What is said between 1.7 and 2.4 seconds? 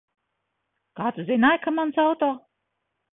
mans auto?